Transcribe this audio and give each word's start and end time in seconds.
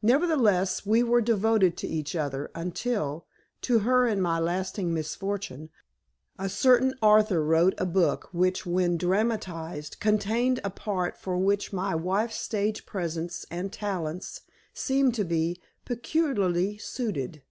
Nevertheless, 0.00 0.86
we 0.86 1.02
were 1.02 1.20
devoted 1.20 1.76
to 1.78 1.88
each 1.88 2.14
other 2.14 2.52
until, 2.54 3.26
to 3.62 3.80
her 3.80 4.06
and 4.06 4.22
my 4.22 4.38
lasting 4.38 4.94
misfortune, 4.94 5.70
a 6.38 6.48
certain 6.48 6.94
author 7.02 7.44
wrote 7.44 7.74
a 7.76 7.84
book 7.84 8.28
which, 8.30 8.64
when 8.64 8.96
dramatized, 8.96 9.98
contained 9.98 10.60
a 10.62 10.70
part 10.70 11.18
for 11.18 11.36
which 11.36 11.72
my 11.72 11.96
wife's 11.96 12.36
stage 12.38 12.86
presence 12.86 13.44
and 13.50 13.72
talents 13.72 14.42
seemed 14.72 15.16
to 15.16 15.24
be 15.24 15.60
peculiarly 15.84 16.78
suited." 16.78 17.42